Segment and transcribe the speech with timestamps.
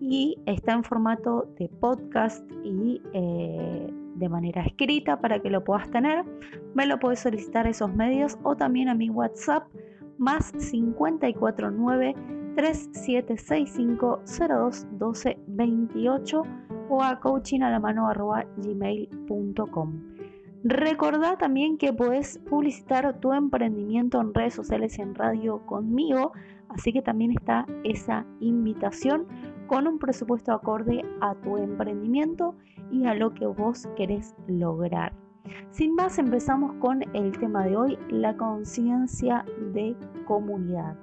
[0.00, 5.90] y está en formato de podcast y eh, de manera escrita para que lo puedas
[5.90, 6.24] tener.
[6.74, 9.68] Me lo puedes solicitar a esos medios o también a mi WhatsApp
[10.18, 12.14] más 549
[12.56, 14.22] 3765
[14.98, 16.42] 02 28
[16.88, 20.08] o a coachingalamano.gmail.com.
[20.64, 26.32] Recordá también que puedes publicitar tu emprendimiento en redes sociales y en radio conmigo,
[26.68, 29.26] así que también está esa invitación
[29.66, 32.54] con un presupuesto acorde a tu emprendimiento
[32.90, 35.12] y a lo que vos querés lograr.
[35.70, 39.96] Sin más, empezamos con el tema de hoy, la conciencia de
[40.26, 40.96] comunidad.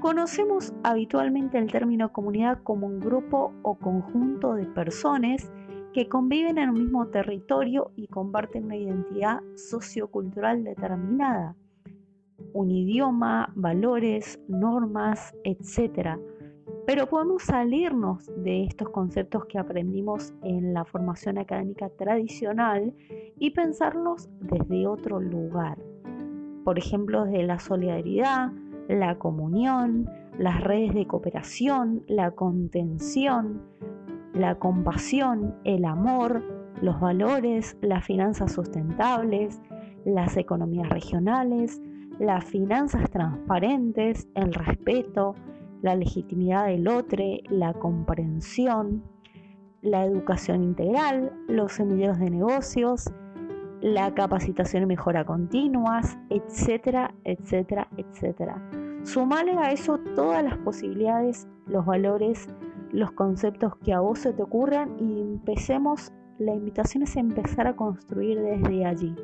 [0.00, 5.50] Conocemos habitualmente el término comunidad como un grupo o conjunto de personas
[5.94, 11.56] que conviven en un mismo territorio y comparten una identidad sociocultural determinada,
[12.56, 16.18] un idioma, valores, normas, etc.
[16.86, 22.94] Pero podemos salirnos de estos conceptos que aprendimos en la formación académica tradicional
[23.38, 25.78] y pensarlos desde otro lugar.
[26.64, 28.52] Por ejemplo, desde la solidaridad,
[28.88, 30.08] la comunión,
[30.38, 33.60] las redes de cooperación, la contención,
[34.32, 36.42] la compasión, el amor,
[36.80, 39.60] los valores, las finanzas sustentables,
[40.04, 41.82] las economías regionales,
[42.18, 45.34] las finanzas transparentes, el respeto,
[45.82, 49.02] la legitimidad del otro, la comprensión,
[49.82, 53.12] la educación integral, los semilleros de negocios,
[53.80, 58.60] la capacitación y mejora continuas, etcétera, etcétera, etcétera.
[59.04, 62.48] Sumale a eso todas las posibilidades, los valores,
[62.92, 67.76] los conceptos que a vos se te ocurran y empecemos, la invitación es empezar a
[67.76, 69.14] construir desde allí,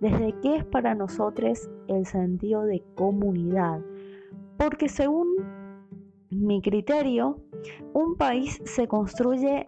[0.00, 3.80] desde qué es para nosotros el sentido de comunidad.
[4.56, 5.28] Porque según
[6.30, 7.40] mi criterio,
[7.94, 9.66] un país se construye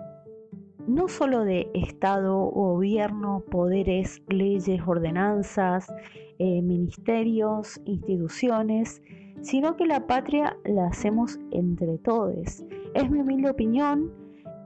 [0.86, 5.92] no solo de Estado, gobierno, poderes, leyes, ordenanzas,
[6.38, 9.02] eh, ministerios, instituciones,
[9.42, 12.64] sino que la patria la hacemos entre todos.
[12.94, 14.10] Es mi humilde opinión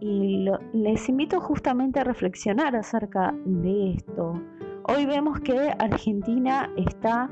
[0.00, 4.40] y les invito justamente a reflexionar acerca de esto.
[4.86, 7.30] Hoy vemos que Argentina está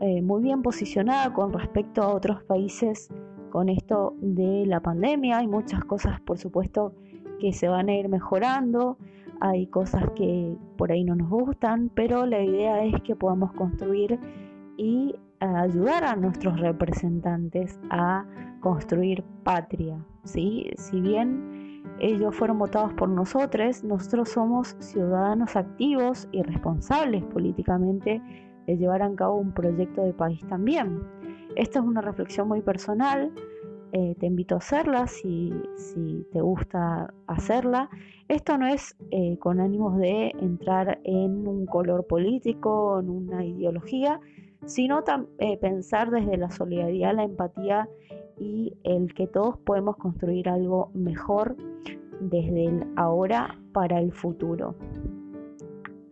[0.00, 3.08] eh, muy bien posicionada con respecto a otros países
[3.50, 5.38] con esto de la pandemia.
[5.38, 6.92] Hay muchas cosas, por supuesto,
[7.38, 8.98] que se van a ir mejorando.
[9.40, 14.18] Hay cosas que por ahí no nos gustan, pero la idea es que podamos construir
[14.76, 18.26] y ayudar a nuestros representantes a
[18.58, 20.04] construir patria.
[20.24, 20.68] ¿sí?
[20.76, 21.59] Si bien
[22.00, 28.22] ellos fueron votados por nosotros, nosotros somos ciudadanos activos y responsables políticamente
[28.66, 31.02] de llevar a cabo un proyecto de país también.
[31.56, 33.32] Esta es una reflexión muy personal,
[33.92, 35.52] eh, te invito a hacerla si,
[36.32, 37.90] te gusta hacerla.
[38.28, 44.20] Esto no es eh, con ánimos de entrar en un color político, en una ideología,
[44.64, 45.02] sino
[45.38, 47.88] eh, pensar desde la solidaridad, la empatía
[48.40, 51.56] y el que todos podemos construir algo mejor
[52.20, 54.74] desde el ahora para el futuro.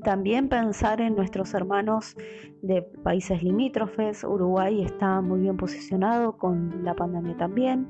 [0.05, 2.17] También pensar en nuestros hermanos
[2.63, 4.23] de países limítrofes.
[4.25, 7.89] Uruguay está muy bien posicionado con la pandemia también.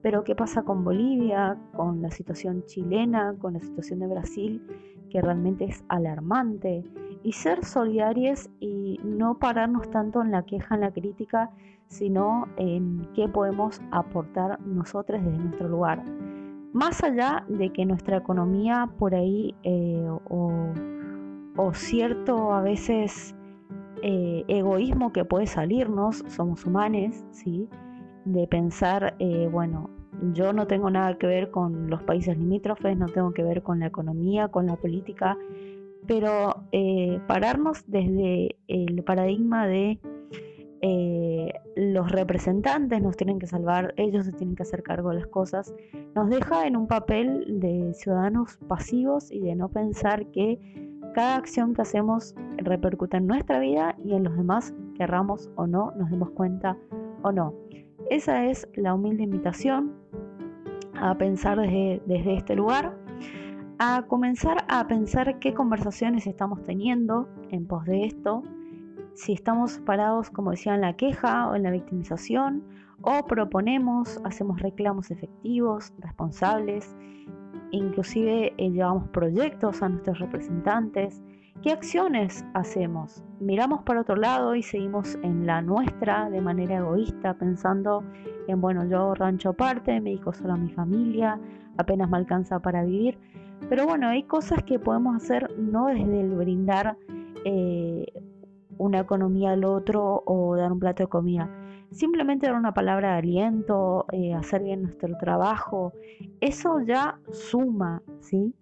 [0.00, 4.62] Pero ¿qué pasa con Bolivia, con la situación chilena, con la situación de Brasil,
[5.10, 6.82] que realmente es alarmante?
[7.24, 11.50] Y ser solidarios y no pararnos tanto en la queja, en la crítica,
[11.86, 16.02] sino en qué podemos aportar nosotros desde nuestro lugar.
[16.72, 20.72] Más allá de que nuestra economía por ahí eh, o
[21.56, 23.34] o cierto a veces
[24.02, 27.68] eh, egoísmo que puede salirnos, somos humanos, ¿sí?
[28.24, 29.90] de pensar, eh, bueno,
[30.32, 33.80] yo no tengo nada que ver con los países limítrofes, no tengo que ver con
[33.80, 35.36] la economía, con la política,
[36.06, 39.98] pero eh, pararnos desde el paradigma de
[41.76, 45.72] los representantes nos tienen que salvar, ellos se tienen que hacer cargo de las cosas,
[46.14, 50.58] nos deja en un papel de ciudadanos pasivos y de no pensar que
[51.14, 55.92] cada acción que hacemos repercute en nuestra vida y en los demás, querramos o no,
[55.96, 56.76] nos demos cuenta
[57.22, 57.54] o no.
[58.10, 59.92] Esa es la humilde invitación
[60.94, 62.96] a pensar desde, desde este lugar,
[63.84, 68.44] a comenzar a pensar qué conversaciones estamos teniendo en pos de esto,
[69.14, 72.62] si estamos parados, como decía, en la queja o en la victimización,
[73.00, 76.94] o proponemos, hacemos reclamos efectivos, responsables,
[77.72, 81.20] inclusive eh, llevamos proyectos a nuestros representantes.
[81.60, 83.24] ¿Qué acciones hacemos?
[83.40, 88.04] Miramos para otro lado y seguimos en la nuestra de manera egoísta, pensando
[88.46, 91.40] en, bueno, yo rancho aparte, me dedico solo a mi familia,
[91.78, 93.18] apenas me alcanza para vivir.
[93.68, 96.96] Pero bueno, hay cosas que podemos hacer no desde el brindar
[97.44, 98.06] eh,
[98.78, 101.48] una economía al otro o dar un plato de comida,
[101.90, 105.92] simplemente dar una palabra de aliento, eh, hacer bien nuestro trabajo,
[106.40, 108.54] eso ya suma, ¿sí?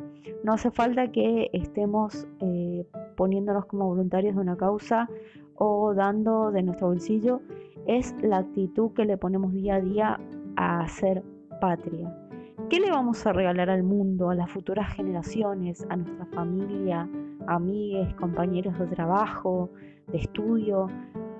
[0.45, 2.87] No hace falta que estemos eh,
[3.17, 5.09] poniéndonos como voluntarios de una causa
[5.55, 7.41] o dando de nuestro bolsillo,
[7.87, 10.21] es la actitud que le ponemos día a día
[10.57, 11.23] a hacer
[11.61, 12.30] patria.
[12.71, 17.07] ¿Qué le vamos a regalar al mundo, a las futuras generaciones, a nuestra familia,
[17.47, 19.71] amigues, compañeros de trabajo,
[20.07, 20.87] de estudio?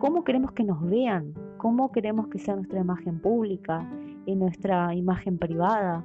[0.01, 1.33] ¿Cómo queremos que nos vean?
[1.61, 3.87] cómo queremos que sea nuestra imagen pública
[4.25, 6.03] y nuestra imagen privada.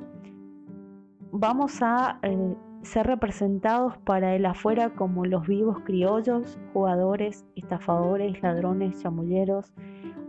[1.31, 9.01] Vamos a eh, ser representados para el afuera como los vivos criollos, jugadores, estafadores, ladrones,
[9.01, 9.73] chamulleros,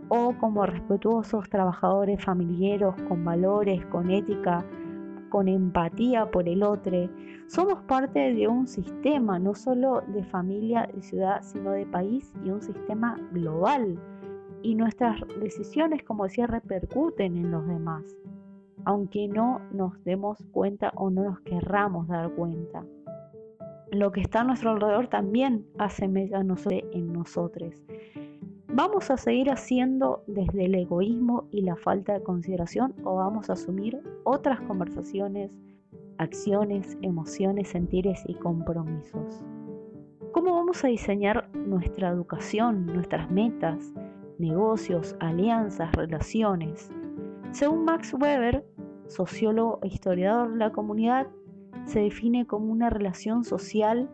[0.07, 4.63] o como respetuosos trabajadores familiares con valores, con ética,
[5.29, 7.09] con empatía por el otro.
[7.47, 12.49] Somos parte de un sistema, no solo de familia y ciudad, sino de país y
[12.49, 13.99] un sistema global
[14.61, 18.17] y nuestras decisiones, como decía, repercuten en los demás,
[18.85, 22.83] aunque no nos demos cuenta o no nos querramos dar cuenta.
[23.91, 27.81] Lo que está a nuestro alrededor también hace en nosotros.
[28.77, 33.53] ¿Vamos a seguir haciendo desde el egoísmo y la falta de consideración o vamos a
[33.53, 35.49] asumir otras conversaciones,
[36.19, 39.43] acciones, emociones, sentires y compromisos?
[40.31, 43.95] ¿Cómo vamos a diseñar nuestra educación, nuestras metas,
[44.37, 46.91] negocios, alianzas, relaciones.
[47.49, 48.63] Según Max Weber,
[49.07, 51.25] sociólogo e historiador de la comunidad,
[51.85, 54.07] se define como una relación social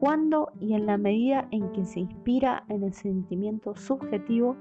[0.00, 4.56] cuando y en la medida en que se inspira en el sentimiento subjetivo,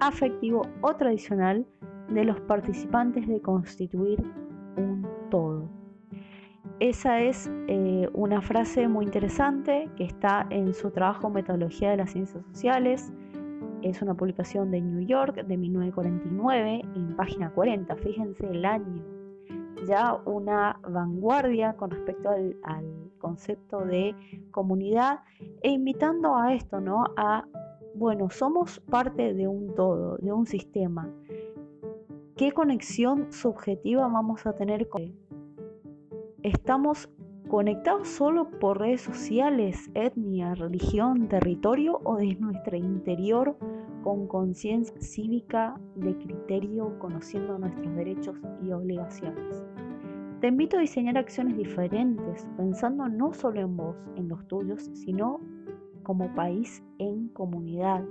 [0.00, 1.66] afectivo o tradicional
[2.08, 4.22] de los participantes de constituir
[4.76, 5.68] un todo.
[6.78, 12.12] Esa es eh, una frase muy interesante que está en su trabajo Metodología de las
[12.12, 13.12] Ciencias Sociales,
[13.82, 17.96] es una publicación de New York de 1949 en página 40.
[17.96, 19.15] Fíjense el año.
[19.86, 22.56] Ya una vanguardia con respecto al,
[23.18, 24.14] concepto de
[24.52, 25.20] comunidad
[25.62, 27.04] e invitando a esto, ¿no?
[27.16, 27.44] A,
[27.94, 31.10] bueno, somos parte de un todo, de un sistema.
[32.36, 35.14] ¿Qué conexión subjetiva vamos a tener con
[36.42, 37.08] ¿Estamos
[37.48, 43.56] conectados solo por redes sociales, etnia, religión, territorio o desde nuestro interior
[44.06, 49.64] con conciencia cívica de criterio, conociendo nuestros derechos y obligaciones.
[50.40, 55.40] Te invito a diseñar acciones diferentes, pensando no solo en vos, en los tuyos, sino
[56.04, 58.04] como país en comunidad.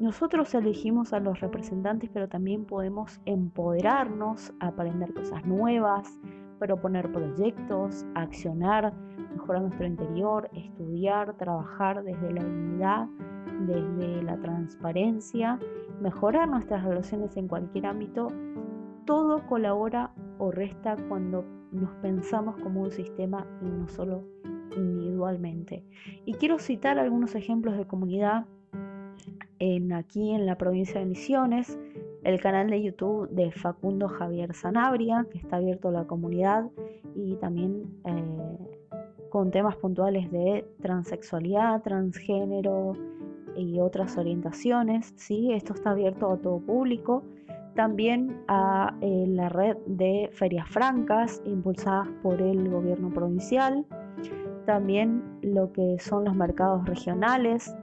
[0.00, 6.18] Nosotros elegimos a los representantes, pero también podemos empoderarnos, aprender cosas nuevas,
[6.58, 8.94] proponer proyectos, accionar,
[9.34, 13.08] mejorar nuestro interior, estudiar, trabajar desde la dignidad,
[13.66, 15.58] desde la transparencia,
[16.00, 18.28] mejorar nuestras relaciones en cualquier ámbito,
[19.04, 24.24] todo colabora o resta cuando nos pensamos como un sistema y no solo
[24.76, 25.84] individualmente.
[26.24, 28.46] Y quiero citar algunos ejemplos de comunidad
[29.58, 31.78] en, aquí en la provincia de Misiones,
[32.24, 36.70] el canal de YouTube de Facundo Javier Sanabria, que está abierto a la comunidad
[37.14, 38.78] y también eh,
[39.30, 42.92] con temas puntuales de transexualidad, transgénero
[43.56, 45.12] y otras orientaciones.
[45.16, 45.52] ¿sí?
[45.52, 47.22] Esto está abierto a todo público.
[47.74, 53.86] También a eh, la red de ferias francas impulsadas por el gobierno provincial.
[54.66, 57.74] También lo que son los mercados regionales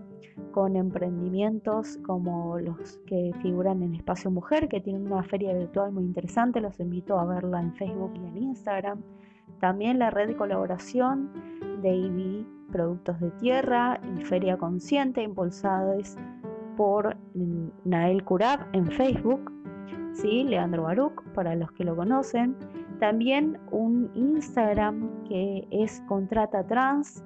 [0.52, 6.04] con emprendimientos como los que figuran en Espacio Mujer, que tienen una feria virtual muy
[6.04, 9.02] interesante, los invito a verla en Facebook y en Instagram.
[9.60, 11.32] También la red de colaboración
[11.82, 16.18] de IBI Productos de Tierra y Feria Consciente, impulsadas
[16.78, 17.16] por
[17.86, 19.52] Nael Curab en Facebook,
[20.14, 20.44] ¿sí?
[20.44, 22.56] Leandro Baruch, para los que lo conocen.
[23.00, 27.24] También un Instagram que es Contrata Trans,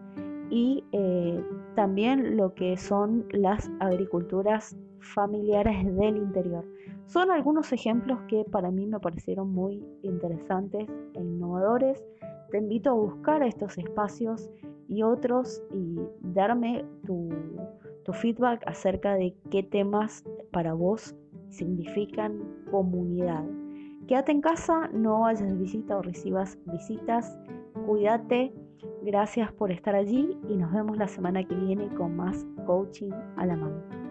[0.49, 1.43] y eh,
[1.75, 6.63] también lo que son las agriculturas familiares del interior.
[7.07, 12.05] Son algunos ejemplos que para mí me parecieron muy interesantes e innovadores.
[12.51, 14.51] Te invito a buscar estos espacios
[14.93, 17.29] y otros y darme tu,
[18.03, 21.15] tu feedback acerca de qué temas para vos
[21.49, 22.39] significan
[22.71, 23.43] comunidad.
[24.07, 27.37] Quédate en casa, no vayas de visita o recibas visitas,
[27.85, 28.53] cuídate
[29.05, 33.45] Gracias por estar allí y nos vemos la semana que viene con más coaching a
[33.45, 34.02] la mano.